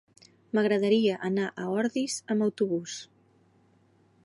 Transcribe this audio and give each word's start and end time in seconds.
M'agradaria 0.57 1.17
anar 1.29 1.51
a 1.51 1.67
Ordis 1.81 2.17
amb 2.35 2.47
autobús. 2.49 2.99